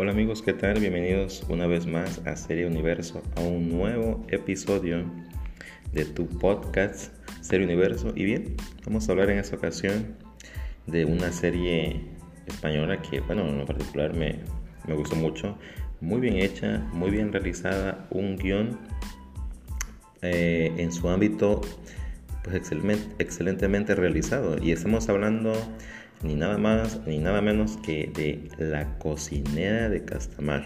Hola 0.00 0.12
amigos, 0.12 0.42
¿qué 0.42 0.52
tal? 0.52 0.78
Bienvenidos 0.78 1.44
una 1.48 1.66
vez 1.66 1.84
más 1.84 2.24
a 2.24 2.36
Serie 2.36 2.68
Universo, 2.68 3.20
a 3.34 3.40
un 3.40 3.68
nuevo 3.68 4.24
episodio 4.28 5.04
de 5.92 6.04
tu 6.04 6.28
podcast 6.28 7.12
Serie 7.40 7.66
Universo. 7.66 8.12
Y 8.14 8.22
bien, 8.22 8.54
vamos 8.86 9.08
a 9.08 9.12
hablar 9.12 9.28
en 9.30 9.38
esta 9.38 9.56
ocasión 9.56 10.14
de 10.86 11.04
una 11.04 11.32
serie 11.32 12.00
española 12.46 13.02
que, 13.02 13.18
bueno, 13.22 13.48
en 13.48 13.66
particular 13.66 14.14
me, 14.14 14.38
me 14.86 14.94
gustó 14.94 15.16
mucho. 15.16 15.58
Muy 16.00 16.20
bien 16.20 16.36
hecha, 16.36 16.78
muy 16.92 17.10
bien 17.10 17.32
realizada, 17.32 18.06
un 18.10 18.36
guion 18.36 18.78
eh, 20.22 20.72
en 20.76 20.92
su 20.92 21.08
ámbito 21.08 21.60
pues 22.44 22.70
excelentemente 23.18 23.96
realizado. 23.96 24.62
Y 24.62 24.70
estamos 24.70 25.08
hablando 25.08 25.54
ni 26.22 26.34
nada 26.34 26.58
más 26.58 27.00
ni 27.06 27.18
nada 27.18 27.40
menos 27.40 27.76
que 27.78 28.10
de 28.14 28.48
La 28.58 28.98
cocinera 28.98 29.88
de 29.88 30.04
Castamar. 30.04 30.64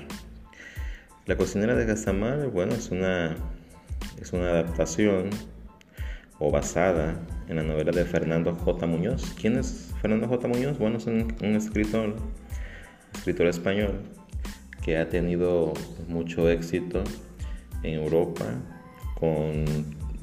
La 1.26 1.36
cocinera 1.36 1.74
de 1.74 1.86
Castamar, 1.86 2.48
bueno, 2.48 2.74
es 2.74 2.90
una, 2.90 3.36
es 4.20 4.32
una 4.32 4.50
adaptación 4.50 5.30
o 6.38 6.50
basada 6.50 7.14
en 7.48 7.56
la 7.56 7.62
novela 7.62 7.92
de 7.92 8.04
Fernando 8.04 8.54
J. 8.54 8.86
Muñoz. 8.86 9.34
¿Quién 9.40 9.56
es 9.56 9.92
Fernando 10.00 10.26
J. 10.26 10.48
Muñoz? 10.48 10.78
Bueno, 10.78 10.98
es 10.98 11.06
un, 11.06 11.34
un 11.42 11.56
escritor, 11.56 12.16
escritor 13.14 13.46
español 13.46 14.00
que 14.82 14.98
ha 14.98 15.08
tenido 15.08 15.74
mucho 16.08 16.50
éxito 16.50 17.04
en 17.82 17.94
Europa 17.94 18.44
con 19.14 19.64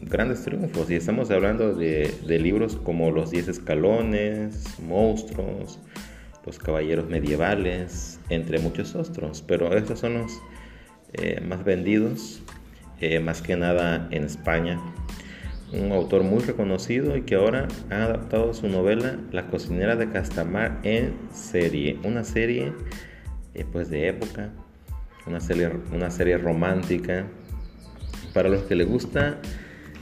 grandes 0.02 0.44
triunfos 0.44 0.89
y 0.89 0.95
estamos 0.95 1.30
hablando 1.31 1.73
de, 1.73 2.13
libros 2.26 2.77
como 2.77 3.12
Los 3.12 3.31
Diez 3.31 3.48
Escalones, 3.48 4.80
Monstruos, 4.80 5.79
Los 6.46 6.60
Caballeros 6.60 7.10
Medievales, 7.10 8.20
entre 8.29 8.60
muchos 8.60 8.96
otros, 8.96 9.43
pero 9.46 9.76
estos 9.76 9.99
son 9.99 10.15
los 10.15 10.41
eh, 11.13 11.41
más 11.41 11.63
vendidos, 11.63 12.41
eh, 12.99 13.20
más 13.20 13.41
que 13.41 13.55
nada 13.55 14.07
en 14.12 14.23
España. 14.23 14.79
Un 15.71 15.91
autor 15.91 16.23
muy 16.23 16.40
reconocido 16.40 17.16
y 17.16 17.21
que 17.21 17.35
ahora 17.35 17.68
ha 17.91 18.04
adaptado 18.04 18.55
su 18.55 18.68
novela 18.68 19.20
La 19.32 19.48
cocinera 19.48 19.95
de 19.95 20.10
Castamar 20.10 20.79
en 20.84 21.13
serie, 21.32 21.99
una 22.04 22.23
serie 22.23 22.73
eh, 23.54 23.66
pues 23.71 23.90
de 23.90 24.07
época, 24.07 24.49
una 25.27 25.40
serie, 25.40 25.70
una 25.93 26.10
serie 26.10 26.38
romántica. 26.38 27.27
Para 28.34 28.49
los 28.49 28.63
que 28.63 28.76
les 28.76 28.88
gusta 28.88 29.40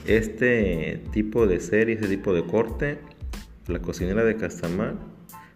este 0.08 1.02
tipo 1.12 1.48
de 1.48 1.60
serie, 1.60 1.96
este 1.96 2.08
tipo 2.08 2.34
de 2.34 2.46
corte, 2.46 2.98
la 3.68 3.80
cocinera 3.80 4.24
de 4.24 4.38
Castamar, 4.38 4.96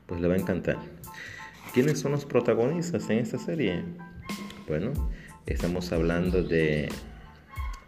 pues 0.05 0.19
le 0.21 0.27
va 0.27 0.35
a 0.35 0.37
encantar. 0.37 0.77
¿Quiénes 1.73 1.99
son 1.99 2.11
los 2.11 2.25
protagonistas 2.25 3.09
en 3.09 3.19
esta 3.19 3.37
serie? 3.37 3.81
Bueno, 4.67 4.91
estamos 5.45 5.93
hablando 5.93 6.43
de 6.43 6.89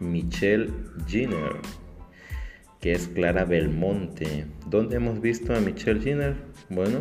Michelle 0.00 0.70
Jenner, 1.06 1.52
que 2.80 2.92
es 2.92 3.08
Clara 3.08 3.44
Belmonte. 3.44 4.46
¿Dónde 4.70 4.96
hemos 4.96 5.20
visto 5.20 5.54
a 5.54 5.60
Michelle 5.60 6.00
Jenner? 6.00 6.34
Bueno, 6.70 7.00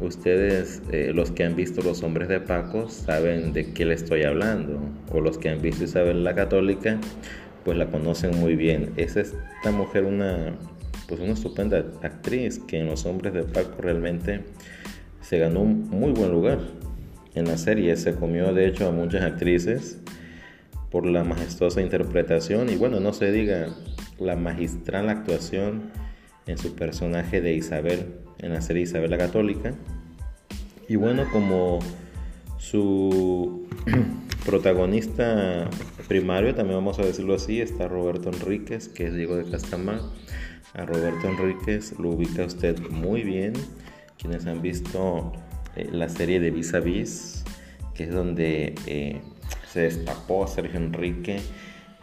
ustedes, 0.00 0.82
eh, 0.90 1.12
los 1.14 1.30
que 1.30 1.44
han 1.44 1.54
visto 1.54 1.82
Los 1.82 2.02
Hombres 2.02 2.28
de 2.28 2.40
Paco, 2.40 2.88
saben 2.88 3.52
de 3.52 3.72
qué 3.72 3.84
le 3.84 3.94
estoy 3.94 4.24
hablando. 4.24 4.80
O 5.12 5.20
los 5.20 5.38
que 5.38 5.50
han 5.50 5.62
visto 5.62 5.84
Isabel 5.84 6.24
la 6.24 6.34
Católica, 6.34 6.98
pues 7.64 7.76
la 7.76 7.86
conocen 7.86 8.38
muy 8.38 8.56
bien. 8.56 8.92
Es 8.96 9.16
esta 9.16 9.70
mujer 9.72 10.04
una, 10.04 10.56
pues 11.08 11.20
una 11.20 11.32
estupenda 11.32 11.84
actriz 12.02 12.58
que 12.58 12.80
en 12.80 12.86
Los 12.86 13.06
Hombres 13.06 13.34
de 13.34 13.42
Paco 13.42 13.80
realmente 13.80 14.44
se 15.20 15.38
ganó 15.38 15.60
un 15.60 15.88
muy 15.90 16.12
buen 16.12 16.30
lugar 16.30 16.58
en 17.34 17.46
la 17.46 17.56
serie. 17.56 17.96
Se 17.96 18.14
comió 18.14 18.52
de 18.52 18.66
hecho 18.66 18.88
a 18.88 18.92
muchas 18.92 19.22
actrices 19.22 19.98
por 20.90 21.04
la 21.06 21.24
majestuosa 21.24 21.82
interpretación 21.82 22.70
y 22.70 22.76
bueno, 22.76 23.00
no 23.00 23.12
se 23.12 23.30
diga 23.30 23.68
la 24.18 24.36
magistral 24.36 25.08
actuación 25.10 25.90
en 26.46 26.56
su 26.56 26.74
personaje 26.74 27.40
de 27.40 27.52
Isabel 27.52 28.06
en 28.38 28.52
la 28.52 28.60
serie 28.60 28.82
Isabel 28.82 29.10
la 29.10 29.18
Católica. 29.18 29.74
Y 30.88 30.96
bueno, 30.96 31.24
como 31.32 31.80
su 32.56 33.66
protagonista 34.48 35.68
primario, 36.08 36.54
también 36.54 36.78
vamos 36.78 36.98
a 36.98 37.02
decirlo 37.02 37.34
así, 37.34 37.60
está 37.60 37.86
Roberto 37.86 38.30
Enríquez, 38.30 38.88
que 38.88 39.08
es 39.08 39.14
Diego 39.14 39.36
de 39.36 39.44
Castamar. 39.44 40.00
A 40.72 40.86
Roberto 40.86 41.28
Enríquez 41.28 41.98
lo 41.98 42.12
ubica 42.12 42.46
usted 42.46 42.80
muy 42.88 43.24
bien. 43.24 43.52
Quienes 44.16 44.46
han 44.46 44.62
visto 44.62 45.34
eh, 45.76 45.86
la 45.92 46.08
serie 46.08 46.40
de 46.40 46.50
Vis 46.50 46.72
a 46.72 46.80
Vis, 46.80 47.44
que 47.92 48.04
es 48.04 48.10
donde 48.14 48.74
eh, 48.86 49.20
se 49.70 49.80
destapó 49.80 50.46
Sergio 50.46 50.78
Enrique, 50.78 51.40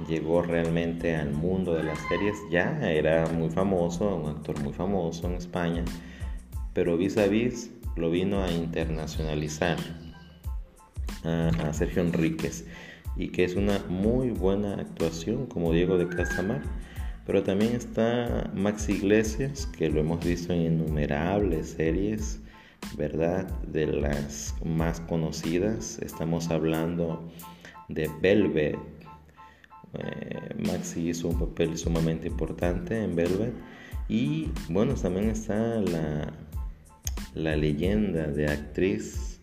llegó 0.08 0.44
realmente 0.44 1.16
al 1.16 1.32
mundo 1.32 1.74
de 1.74 1.82
las 1.82 1.98
series. 2.08 2.36
Ya 2.52 2.80
era 2.92 3.26
muy 3.26 3.50
famoso, 3.50 4.18
un 4.18 4.30
actor 4.30 4.62
muy 4.62 4.74
famoso 4.74 5.26
en 5.26 5.34
España, 5.34 5.84
pero 6.74 6.96
Vis 6.96 7.18
a 7.18 7.26
Vis 7.26 7.72
lo 7.96 8.12
vino 8.12 8.44
a 8.44 8.52
internacionalizar 8.52 9.78
a, 11.26 11.74
Sergio 11.74 12.02
Enríquez 12.02 12.66
y 13.16 13.30
que 13.30 13.44
es 13.44 13.56
una 13.56 13.80
muy 13.90 14.30
buena 14.30 14.76
actuación 14.76 15.46
como 15.48 15.72
Diego 15.72 15.98
de 15.98 16.08
Casamar. 16.08 16.62
Pero 17.26 17.42
también 17.42 17.74
está 17.74 18.52
Max 18.54 18.88
Iglesias, 18.88 19.66
que 19.66 19.90
lo 19.90 20.00
hemos 20.00 20.24
visto 20.24 20.54
en 20.54 20.62
innumerables 20.62 21.72
series, 21.72 22.40
¿verdad? 22.98 23.48
De 23.64 23.88
las 23.88 24.54
más 24.64 25.00
conocidas. 25.00 25.98
Estamos 26.00 26.50
hablando 26.52 27.28
de 27.88 28.12
Velvet. 28.22 28.78
Eh, 29.94 30.56
Maxi 30.68 31.10
hizo 31.10 31.30
un 31.30 31.40
papel 31.40 31.78
sumamente 31.78 32.28
importante 32.28 33.04
en 33.04 33.16
Velvet. 33.16 33.54
Y 34.08 34.52
bueno, 34.70 34.94
también 34.94 35.32
está 35.32 35.82
la, 35.82 36.32
la 37.34 37.56
leyenda 37.56 38.28
de 38.28 38.48
actriz 38.48 39.35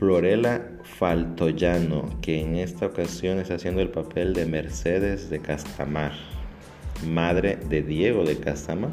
Florela 0.00 0.66
Faltoyano, 0.82 2.08
que 2.22 2.40
en 2.40 2.56
esta 2.56 2.86
ocasión 2.86 3.38
está 3.38 3.56
haciendo 3.56 3.82
el 3.82 3.90
papel 3.90 4.32
de 4.32 4.46
Mercedes 4.46 5.28
de 5.28 5.40
Castamar, 5.40 6.12
madre 7.06 7.58
de 7.68 7.82
Diego 7.82 8.24
de 8.24 8.38
Castamar. 8.38 8.92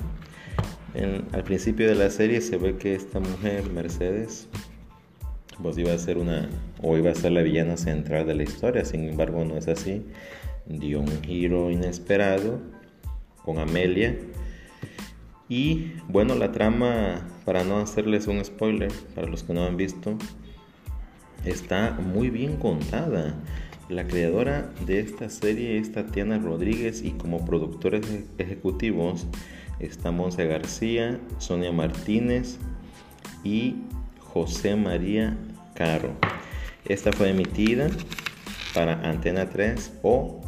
al 1.31 1.43
principio 1.45 1.87
de 1.87 1.95
la 1.95 2.09
serie 2.09 2.41
se 2.41 2.57
ve 2.57 2.75
que 2.75 2.93
esta 2.93 3.21
mujer, 3.21 3.69
Mercedes, 3.69 4.49
pues 5.63 5.77
iba 5.77 5.93
a 5.93 5.97
ser 5.97 6.17
una 6.17 6.49
o 6.81 6.97
iba 6.97 7.11
a 7.11 7.15
ser 7.15 7.31
la 7.31 7.41
villana 7.41 7.77
central 7.77 8.27
de 8.27 8.35
la 8.35 8.43
historia, 8.43 8.83
sin 8.83 9.07
embargo 9.07 9.45
no 9.45 9.55
es 9.55 9.69
así. 9.69 10.05
Dio 10.65 10.99
un 10.99 11.23
giro 11.23 11.71
inesperado 11.71 12.59
con 13.45 13.59
Amelia. 13.59 14.13
Y 15.47 15.93
bueno, 16.09 16.35
la 16.35 16.51
trama, 16.51 17.29
para 17.45 17.63
no 17.63 17.77
hacerles 17.77 18.27
un 18.27 18.43
spoiler, 18.43 18.91
para 19.15 19.27
los 19.27 19.43
que 19.43 19.53
no 19.53 19.65
han 19.65 19.77
visto, 19.77 20.17
está 21.45 21.91
muy 21.91 22.29
bien 22.29 22.57
contada. 22.57 23.35
La 23.89 24.05
creadora 24.05 24.69
de 24.85 24.99
esta 24.99 25.29
serie 25.29 25.77
es 25.77 25.93
Tatiana 25.93 26.37
Rodríguez 26.39 27.03
y 27.03 27.11
como 27.11 27.45
productores 27.45 28.05
ejecutivos 28.37 29.27
está 29.79 30.11
Monse 30.11 30.45
García, 30.45 31.19
Sonia 31.37 31.71
Martínez 31.71 32.57
y 33.43 33.75
José 34.19 34.75
María 34.75 35.37
Caro. 35.73 36.11
Esta 36.85 37.13
fue 37.13 37.29
emitida 37.29 37.89
para 38.73 39.01
Antena 39.09 39.49
3 39.49 39.99
o 40.03 40.41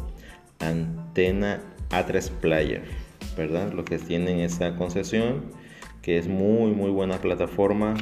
Antena 0.58 1.60
A3 1.90 2.30
Player, 2.40 2.82
¿verdad? 3.36 3.72
Lo 3.72 3.84
que 3.84 3.98
tienen 3.98 4.40
esa 4.40 4.76
concesión 4.76 5.44
que 6.02 6.18
es 6.18 6.28
muy 6.28 6.72
muy 6.72 6.90
buena 6.90 7.20
plataforma 7.20 7.94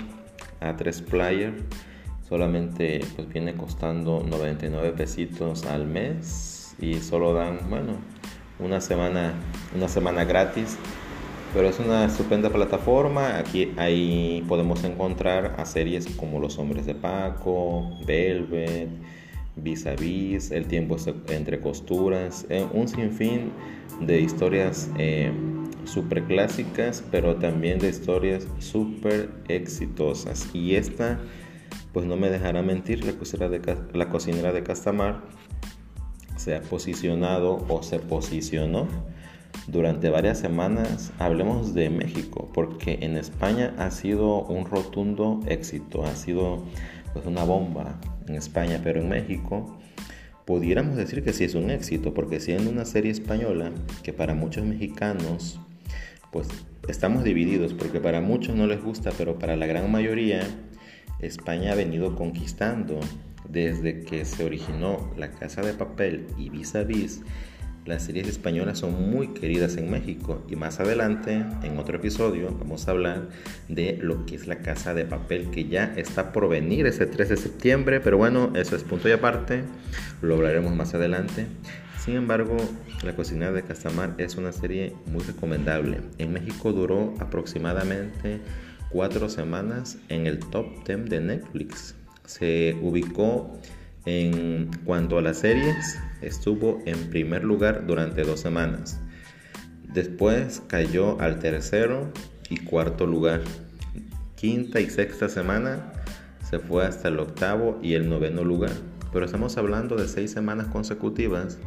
A3 0.61 1.05
Player 1.05 1.55
solamente 2.29 3.01
pues 3.17 3.29
viene 3.29 3.55
costando 3.55 4.23
99 4.29 4.93
pesitos 4.93 5.65
al 5.65 5.87
mes 5.87 6.75
y 6.81 6.95
solo 6.97 7.33
dan 7.33 7.59
bueno 7.71 7.95
una 8.59 8.81
semana 8.81 9.35
una 9.75 9.89
semana 9.89 10.25
gratis. 10.25 10.77
Pero 11.55 11.67
es 11.67 11.79
una 11.79 12.05
estupenda 12.05 12.51
plataforma. 12.51 13.39
Aquí 13.39 13.73
ahí 13.79 14.45
podemos 14.47 14.85
encontrar 14.85 15.55
a 15.57 15.65
series 15.65 16.07
como 16.07 16.41
Los 16.41 16.59
Hombres 16.59 16.85
de 16.85 16.95
Paco 16.95 17.91
Velvet 18.07 18.91
Vis 19.63 19.87
a 19.87 19.95
Vis 19.95 20.51
El 20.51 20.67
tiempo 20.67 20.97
entre 21.29 21.61
costuras 21.61 22.47
eh, 22.49 22.67
un 22.73 22.89
sinfín 22.89 23.51
de 24.01 24.21
historias 24.21 24.91
eh, 24.99 25.33
super 25.85 26.25
clásicas 26.25 27.03
pero 27.11 27.37
también 27.37 27.79
de 27.79 27.89
historias 27.89 28.47
súper 28.59 29.31
exitosas 29.49 30.49
y 30.55 30.77
esta 30.77 31.19
pues 31.93 32.07
no 32.07 32.17
me 32.17 32.31
dejará 32.31 32.63
mentir, 32.63 33.05
la 33.05 33.13
cocinera 34.09 34.53
de, 34.53 34.63
Castamar 34.63 35.23
se 36.37 36.55
ha 36.55 36.63
posicionado 36.63 37.65
o 37.69 37.83
se 37.83 37.99
posicionó 37.99 38.87
durante 39.67 40.09
varias 40.09 40.39
semanas, 40.39 41.13
hablemos 41.19 41.75
de 41.75 41.91
México, 41.91 42.51
porque 42.55 42.99
en 43.03 43.17
España 43.17 43.75
ha 43.79 43.91
sido 43.91 44.43
un 44.45 44.67
rotundo 44.67 45.41
éxito, 45.47 46.05
ha 46.05 46.15
sido 46.15 46.63
pues 47.13 47.27
una 47.27 47.45
bomba 47.45 47.99
en 48.27 48.37
España, 48.37 48.81
pero 48.83 49.01
en 49.01 49.09
México 49.09 49.79
pudiéramos 50.45 50.97
decir 50.97 51.23
que 51.23 51.33
sí 51.33 51.45
es 51.45 51.55
un 51.55 51.71
éxito, 51.71 52.15
porque 52.15 52.41
siendo 52.41 52.71
una 52.71 52.85
serie 52.85 53.11
española 53.11 53.73
que 54.03 54.13
para 54.13 54.35
muchos 54.35 54.65
mexicanos, 54.65 55.61
pues 56.33 56.49
estamos 56.89 57.25
divididos, 57.25 57.75
porque 57.75 58.01
para 58.01 58.21
muchos 58.21 58.55
no 58.55 58.67
les 58.67 58.83
gusta, 58.83 59.11
pero 59.19 59.39
para 59.39 59.57
la 59.57 59.67
gran 59.67 59.91
mayoría, 59.91 60.41
España 61.21 61.73
ha 61.73 61.75
venido 61.75 62.15
conquistando 62.15 63.01
desde 63.49 64.03
que 64.05 64.25
se 64.25 64.45
originó 64.45 65.11
La 65.17 65.31
Casa 65.31 65.63
de 65.63 65.73
Papel 65.73 66.27
y 66.37 66.51
Vis 66.51 66.75
a 66.75 66.85
Vis 66.85 67.23
las 67.89 68.03
series 68.03 68.29
españolas 68.29 68.81
son 68.81 69.11
muy 69.11 69.29
queridas 69.29 69.79
en 69.79 69.91
México 69.91 70.45
y 70.47 70.57
más 70.57 70.79
adelante, 70.79 71.43
en 71.63 71.79
otro 71.79 71.97
episodio, 71.97 72.55
vamos 72.59 72.87
a 72.87 72.91
hablar 72.91 73.31
de 73.69 73.97
lo 73.99 74.27
que 74.27 74.35
es 74.35 74.47
la 74.47 74.59
casa 74.59 74.93
de 74.93 75.07
papel 75.07 75.49
que 75.51 75.69
ya 75.69 75.95
está 75.97 76.31
por 76.31 76.51
venir 76.51 76.87
ese 76.87 77.07
3 77.07 77.31
de 77.31 77.37
septiembre, 77.39 78.01
pero 78.01 78.19
bueno, 78.19 78.53
eso 78.57 78.77
es 78.77 78.85
punto 78.85 79.09
y 79.09 79.13
aparte, 79.13 79.65
lo 80.21 80.35
hablaremos 80.35 80.75
más 80.77 80.93
adelante. 80.93 81.47
Sin 81.99 82.17
embargo, 82.17 82.59
La 83.05 83.17
cocina 83.17 83.53
de 83.53 83.63
Castamar 83.63 84.15
es 84.19 84.37
una 84.37 84.53
serie 84.53 84.93
muy 85.07 85.23
recomendable. 85.23 86.03
En 86.19 86.33
México 86.35 86.75
duró 86.75 87.15
aproximadamente 87.21 88.41
cuatro 88.91 89.29
semanas 89.29 89.99
en 90.09 90.27
el 90.27 90.39
top 90.39 90.67
10 90.87 91.09
de 91.09 91.21
Netflix. 91.21 91.95
Se 92.25 92.77
ubicó 92.83 93.59
en 94.05 94.71
cuanto 94.85 95.19
a 95.19 95.23
las 95.23 95.39
series, 95.39 95.99
estuvo 96.23 96.81
en 96.87 97.11
primer 97.11 97.45
lugar 97.45 97.87
durante 97.87 98.23
dos 98.23 98.41
semanas. 98.41 99.01
Después 99.93 100.63
cayó 100.67 101.21
al 101.21 101.39
tercero 101.39 102.13
y 102.49 102.59
cuarto 102.59 103.07
lugar. 103.07 103.43
Quinta 104.37 104.81
y 104.81 104.89
sexta 104.89 105.29
semana 105.29 105.93
se 106.49 106.59
fue 106.59 106.87
hasta 106.87 107.09
el 107.09 107.19
octavo 107.19 107.79
y 107.83 107.95
el 107.95 108.09
noveno 108.09 108.45
lugar. 108.45 108.73
Pero 109.13 109.25
estamos 109.25 109.57
hablando 109.57 109.97
de 109.97 110.09
seis 110.09 110.31
semanas 110.31 110.69
consecutivas 110.69 111.59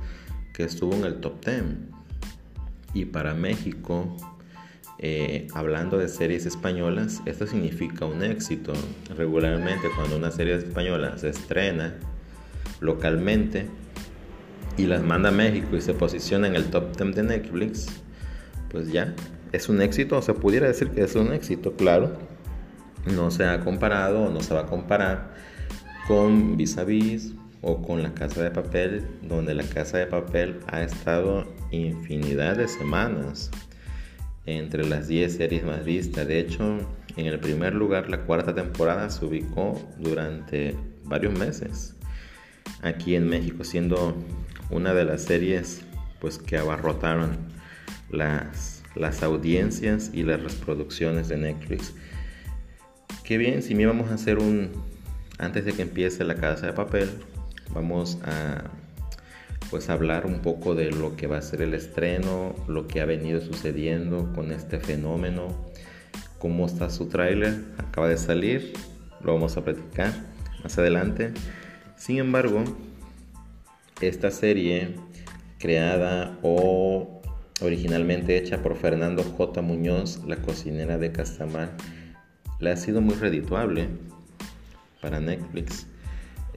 que 0.53 0.63
estuvo 0.63 0.94
en 0.95 1.03
el 1.03 1.19
top 1.19 1.41
ten. 1.41 1.89
Y 2.94 3.06
para 3.06 3.33
México, 3.33 4.17
eh, 5.03 5.48
hablando 5.56 5.98
de 5.98 6.07
series 6.07 6.45
españolas, 6.45 7.21
esto 7.25 7.48
significa 7.48 8.06
un 8.06 8.24
éxito. 8.24 8.74
Regularmente 9.18 9.88
cuando 9.95 10.15
una 10.15 10.30
serie 10.30 10.56
española 10.56 11.18
se 11.18 11.30
estrena, 11.30 11.95
localmente 12.81 13.68
y 14.77 14.86
las 14.86 15.01
manda 15.01 15.30
a 15.30 15.31
México 15.31 15.75
y 15.75 15.81
se 15.81 15.95
posiciona 15.95 16.48
en 16.48 16.56
el 16.56 16.65
top 16.65 16.95
10 16.95 17.15
de 17.15 17.24
Netflix, 17.24 17.88
pues 18.69 18.92
ya 18.92 19.15
es 19.51 19.69
un 19.69 19.81
éxito, 19.81 20.18
o 20.18 20.21
se 20.21 20.36
pudiera 20.36 20.68
decir 20.68 20.92
que 20.92 21.01
es 21.01 21.15
un 21.15 21.33
éxito, 21.33 21.74
claro. 21.74 22.13
No 23.15 23.31
se 23.31 23.45
ha 23.45 23.59
comparado 23.62 24.25
o 24.25 24.30
no 24.30 24.42
se 24.42 24.53
va 24.53 24.62
a 24.62 24.65
comparar 24.68 25.33
con 26.07 26.57
Vis 26.57 26.77
Vis 26.86 27.33
o 27.62 27.81
con 27.81 28.03
La 28.03 28.13
Casa 28.13 28.44
de 28.44 28.51
Papel, 28.51 29.03
donde 29.24 29.56
La 29.56 29.63
Casa 29.63 29.98
de 29.98 30.06
Papel 30.06 30.59
ha 30.68 30.83
estado 30.83 31.45
infinidad 31.71 32.57
de 32.57 32.68
semanas 32.68 33.50
entre 34.57 34.88
las 34.88 35.07
10 35.07 35.36
series 35.36 35.63
más 35.63 35.83
vistas. 35.83 36.27
De 36.27 36.39
hecho, 36.39 36.80
en 37.15 37.25
el 37.25 37.39
primer 37.39 37.74
lugar, 37.74 38.09
la 38.09 38.21
cuarta 38.21 38.53
temporada 38.53 39.09
se 39.09 39.25
ubicó 39.25 39.81
durante 39.98 40.75
varios 41.03 41.38
meses 41.38 41.95
aquí 42.81 43.15
en 43.15 43.27
México, 43.27 43.63
siendo 43.63 44.15
una 44.69 44.94
de 44.94 45.06
las 45.06 45.24
series 45.24 45.81
pues 46.19 46.38
que 46.38 46.57
abarrotaron 46.57 47.38
las, 48.09 48.83
las 48.95 49.24
audiencias 49.24 50.12
y 50.13 50.24
las 50.24 50.42
reproducciones 50.42 51.27
de 51.30 51.38
Netflix. 51.38 51.94
Qué 53.24 53.38
bien, 53.38 53.63
si 53.63 53.75
me 53.75 53.86
vamos 53.86 54.12
a 54.12 54.15
hacer 54.15 54.39
un, 54.39 54.71
antes 55.38 55.65
de 55.65 55.74
que 55.74 55.81
empiece 55.81 56.24
la 56.24 56.36
casa 56.36 56.68
de 56.68 56.74
papel, 56.74 57.09
vamos 57.74 58.19
a 58.24 58.63
pues 59.71 59.89
hablar 59.89 60.25
un 60.25 60.39
poco 60.41 60.75
de 60.75 60.91
lo 60.91 61.15
que 61.15 61.27
va 61.27 61.38
a 61.38 61.41
ser 61.41 61.62
el 61.62 61.73
estreno, 61.73 62.53
lo 62.68 62.88
que 62.88 63.00
ha 63.00 63.06
venido 63.06 63.39
sucediendo 63.39 64.31
con 64.35 64.51
este 64.51 64.79
fenómeno, 64.79 65.47
cómo 66.39 66.65
está 66.65 66.89
su 66.89 67.07
tráiler, 67.07 67.63
acaba 67.77 68.09
de 68.09 68.18
salir, 68.18 68.73
lo 69.23 69.33
vamos 69.33 69.56
a 69.56 69.63
platicar 69.63 70.13
más 70.62 70.77
adelante. 70.77 71.31
Sin 71.95 72.18
embargo, 72.18 72.65
esta 74.01 74.29
serie 74.29 74.95
creada 75.57 76.38
o 76.41 77.21
originalmente 77.62 78.38
hecha 78.38 78.62
por 78.62 78.75
Fernando 78.75 79.24
J. 79.24 79.62
Muñoz, 79.62 80.21
la 80.27 80.35
cocinera 80.35 80.97
de 80.97 81.13
Castamar, 81.13 81.77
le 82.59 82.71
ha 82.71 82.77
sido 82.77 83.00
muy 83.00 83.15
redituable 83.15 83.88
para 85.01 85.21
Netflix, 85.21 85.88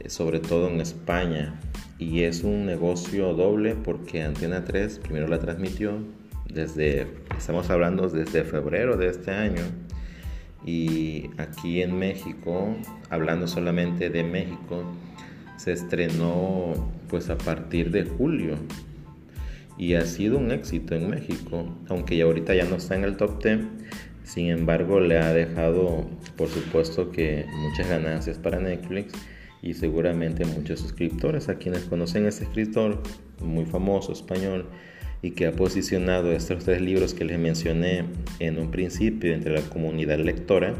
sobre 0.06 0.40
todo 0.40 0.68
en 0.68 0.80
España. 0.80 1.60
Y 1.98 2.22
es 2.22 2.42
un 2.44 2.66
negocio 2.66 3.34
doble 3.34 3.74
porque 3.76 4.22
Antena 4.22 4.64
3 4.64 4.98
primero 4.98 5.28
la 5.28 5.38
transmitió 5.38 5.98
desde, 6.52 7.06
estamos 7.36 7.70
hablando 7.70 8.08
desde 8.08 8.44
febrero 8.44 8.96
de 8.96 9.08
este 9.08 9.30
año. 9.30 9.62
Y 10.64 11.30
aquí 11.36 11.82
en 11.82 11.98
México, 11.98 12.74
hablando 13.10 13.46
solamente 13.46 14.08
de 14.10 14.24
México, 14.24 14.84
se 15.56 15.72
estrenó 15.72 16.72
pues 17.08 17.30
a 17.30 17.36
partir 17.36 17.90
de 17.90 18.04
julio 18.04 18.56
y 19.76 19.94
ha 19.94 20.02
sido 20.06 20.38
un 20.38 20.52
éxito 20.52 20.94
en 20.94 21.10
México, 21.10 21.66
aunque 21.88 22.16
ya 22.16 22.24
ahorita 22.24 22.54
ya 22.54 22.64
no 22.64 22.76
está 22.76 22.94
en 22.94 23.04
el 23.04 23.16
top 23.16 23.42
10, 23.42 23.60
sin 24.24 24.48
embargo 24.48 25.00
le 25.00 25.18
ha 25.18 25.32
dejado 25.32 26.06
por 26.36 26.48
supuesto 26.48 27.10
que 27.10 27.44
muchas 27.56 27.88
ganancias 27.88 28.38
para 28.38 28.58
Netflix 28.58 29.12
y 29.64 29.72
seguramente 29.72 30.44
muchos 30.44 30.80
suscriptores 30.80 31.48
a 31.48 31.56
quienes 31.56 31.84
conocen 31.84 32.26
este 32.26 32.44
escritor 32.44 33.02
muy 33.40 33.64
famoso 33.64 34.12
español 34.12 34.66
y 35.22 35.30
que 35.30 35.46
ha 35.46 35.52
posicionado 35.52 36.32
estos 36.32 36.64
tres 36.64 36.82
libros 36.82 37.14
que 37.14 37.24
les 37.24 37.38
mencioné 37.38 38.04
en 38.40 38.58
un 38.58 38.70
principio 38.70 39.32
entre 39.32 39.54
la 39.54 39.62
comunidad 39.62 40.18
lectora, 40.18 40.74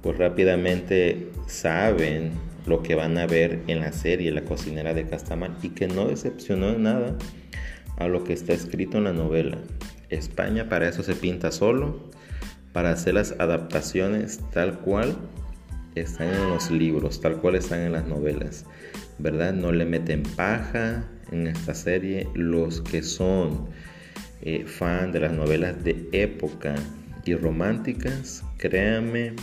pues 0.00 0.16
rápidamente 0.16 1.26
saben 1.48 2.30
lo 2.66 2.84
que 2.84 2.94
van 2.94 3.18
a 3.18 3.26
ver 3.26 3.62
en 3.66 3.80
la 3.80 3.90
serie 3.90 4.30
La 4.30 4.44
cocinera 4.44 4.94
de 4.94 5.06
Castamar 5.06 5.50
y 5.60 5.70
que 5.70 5.88
no 5.88 6.06
decepcionó 6.06 6.68
en 6.68 6.84
nada 6.84 7.18
a 7.96 8.06
lo 8.06 8.22
que 8.22 8.32
está 8.32 8.52
escrito 8.52 8.98
en 8.98 9.04
la 9.04 9.12
novela. 9.12 9.58
España 10.08 10.68
para 10.68 10.88
eso 10.88 11.02
se 11.02 11.16
pinta 11.16 11.50
solo, 11.50 12.10
para 12.72 12.90
hacer 12.90 13.14
las 13.14 13.32
adaptaciones 13.40 14.38
tal 14.52 14.78
cual 14.78 15.16
están 15.94 16.28
en 16.28 16.48
los 16.48 16.70
libros, 16.70 17.20
tal 17.20 17.36
cual 17.40 17.56
están 17.56 17.80
en 17.80 17.92
las 17.92 18.06
novelas. 18.06 18.64
¿Verdad? 19.18 19.52
No 19.52 19.72
le 19.72 19.84
meten 19.84 20.22
paja 20.22 21.04
en 21.30 21.46
esta 21.46 21.74
serie. 21.74 22.28
Los 22.34 22.80
que 22.80 23.02
son 23.02 23.68
eh, 24.42 24.64
fan 24.66 25.12
de 25.12 25.20
las 25.20 25.32
novelas 25.32 25.82
de 25.84 26.08
época 26.12 26.74
y 27.24 27.34
románticas, 27.34 28.44
créanme 28.58 29.34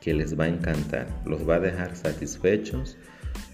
que 0.00 0.14
les 0.14 0.38
va 0.38 0.44
a 0.44 0.48
encantar, 0.48 1.06
los 1.26 1.48
va 1.48 1.56
a 1.56 1.60
dejar 1.60 1.94
satisfechos 1.94 2.96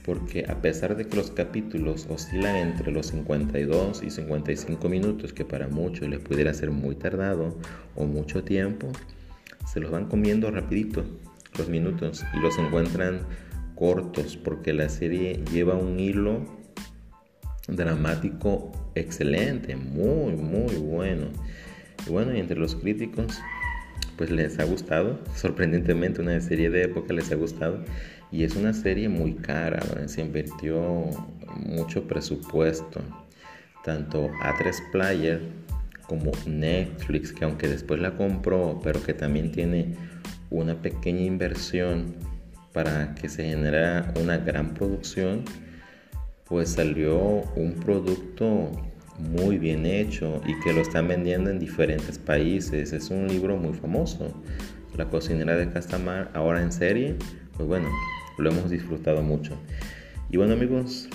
porque 0.05 0.47
a 0.49 0.63
pesar 0.63 0.97
de 0.97 1.05
que 1.05 1.17
los 1.17 1.33
capítulos 1.33 2.07
oscilan 2.09 2.55
entre 2.55 2.93
los 2.93 3.09
52 3.09 4.05
y 4.05 4.11
55 4.11 4.89
minutos, 4.89 5.33
que 5.33 5.45
para 5.45 5.67
muchos 5.67 6.09
les 6.09 6.21
pudiera 6.21 6.55
ser 6.55 6.71
muy 6.71 6.95
tardado 6.95 7.59
o 7.97 8.07
mucho 8.07 8.45
tiempo, 8.45 8.93
se 9.67 9.81
los 9.81 9.91
van 9.91 10.07
comiendo 10.07 10.49
rapidito 10.53 11.05
minutos 11.65 12.25
y 12.35 12.39
los 12.39 12.59
encuentran 12.59 13.21
cortos 13.75 14.37
porque 14.37 14.73
la 14.73 14.89
serie 14.89 15.43
lleva 15.53 15.75
un 15.75 15.99
hilo 15.99 16.45
dramático 17.69 18.73
excelente, 18.95 19.77
muy, 19.77 20.35
muy 20.35 20.75
bueno. 20.77 21.27
Y 22.07 22.11
bueno, 22.11 22.35
y 22.35 22.41
entre 22.41 22.59
los 22.59 22.75
críticos 22.77 23.41
pues 24.17 24.31
les 24.31 24.59
ha 24.59 24.65
gustado. 24.65 25.21
Sorprendentemente 25.35 26.21
una 26.21 26.41
serie 26.41 26.71
de 26.71 26.85
época 26.85 27.13
les 27.13 27.31
ha 27.33 27.37
gustado. 27.37 27.85
Y 28.33 28.45
es 28.45 28.57
una 28.57 28.73
serie 28.73 29.09
muy 29.09 29.35
cara, 29.35 29.81
se 30.09 30.21
invirtió 30.21 31.11
mucho 31.55 32.07
presupuesto. 32.09 33.01
Tanto 33.85 34.29
A3 34.43 34.91
Player 34.91 35.41
como 36.09 36.33
Netflix, 36.47 37.33
que 37.33 37.45
aunque 37.45 37.69
después 37.69 38.01
la 38.01 38.17
compró, 38.17 38.81
pero 38.83 39.03
que 39.03 39.15
también 39.15 39.53
tiene 39.53 39.95
una 40.51 40.81
pequeña 40.81 41.23
inversión 41.23 42.15
para 42.73 43.15
que 43.15 43.29
se 43.29 43.45
genera 43.49 44.13
una 44.21 44.37
gran 44.39 44.75
producción, 44.75 45.45
pues 46.45 46.71
salió 46.71 47.19
un 47.57 47.75
producto 47.75 48.71
muy 49.19 49.59
bien 49.59 49.87
hecho 49.87 50.41
y 50.47 50.59
que 50.61 50.73
lo 50.73 50.81
están 50.81 51.09
vendiendo 51.09 51.51
en 51.51 51.59
diferentes 51.59 52.19
países. 52.19 52.93
Es 52.93 53.11
un 53.11 53.29
libro 53.29 53.57
muy 53.57 53.75
famoso. 53.75 54.33
La 54.97 55.09
cocinera 55.09 55.57
de 55.57 55.71
Castamar, 55.71 56.31
ahora 56.35 56.63
en 56.63 56.73
serie, 56.73 57.17
pues 57.57 57.69
bueno, 57.69 57.89
lo 58.39 58.51
hemos 58.51 58.71
disfrutado 58.71 59.23
mucho. 59.23 59.55
Y 60.31 60.37
bueno 60.37 60.55
amigos, 60.55 61.09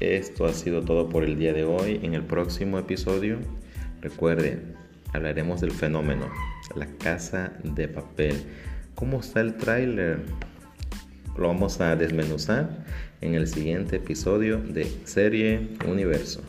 esto 0.00 0.46
ha 0.46 0.52
sido 0.52 0.82
todo 0.82 1.08
por 1.08 1.24
el 1.24 1.38
día 1.38 1.52
de 1.52 1.64
hoy. 1.64 2.00
En 2.02 2.14
el 2.14 2.24
próximo 2.24 2.78
episodio, 2.78 3.38
recuerden, 4.00 4.74
hablaremos 5.12 5.60
del 5.60 5.70
fenómeno, 5.70 6.28
la 6.76 6.86
casa 6.98 7.52
de 7.62 7.88
papel. 7.88 8.36
¿Cómo 8.94 9.20
está 9.20 9.40
el 9.40 9.56
tráiler? 9.56 10.20
lo 11.36 11.48
vamos 11.48 11.80
a 11.80 11.96
desmenuzar 11.96 12.68
en 13.20 13.34
el 13.34 13.46
siguiente 13.46 13.96
episodio 13.96 14.58
de 14.58 14.84
Serie 15.04 15.68
Universo. 15.88 16.42